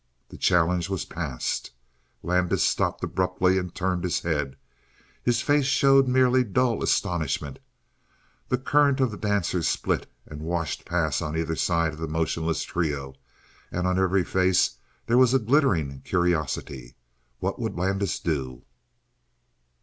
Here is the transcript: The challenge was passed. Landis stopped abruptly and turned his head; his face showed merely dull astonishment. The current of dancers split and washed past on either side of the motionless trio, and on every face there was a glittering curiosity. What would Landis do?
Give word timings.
The 0.29 0.37
challenge 0.39 0.89
was 0.89 1.05
passed. 1.05 1.69
Landis 2.23 2.63
stopped 2.63 3.03
abruptly 3.03 3.59
and 3.59 3.71
turned 3.75 4.03
his 4.03 4.21
head; 4.21 4.55
his 5.21 5.43
face 5.43 5.67
showed 5.67 6.07
merely 6.07 6.43
dull 6.43 6.81
astonishment. 6.81 7.59
The 8.49 8.57
current 8.57 8.99
of 8.99 9.21
dancers 9.21 9.67
split 9.67 10.09
and 10.25 10.41
washed 10.41 10.85
past 10.85 11.21
on 11.21 11.37
either 11.37 11.55
side 11.55 11.93
of 11.93 11.99
the 11.99 12.07
motionless 12.07 12.63
trio, 12.63 13.13
and 13.71 13.85
on 13.85 13.99
every 13.99 14.23
face 14.23 14.75
there 15.05 15.19
was 15.19 15.35
a 15.35 15.37
glittering 15.37 16.01
curiosity. 16.03 16.95
What 17.37 17.59
would 17.59 17.75
Landis 17.77 18.17
do? 18.19 18.63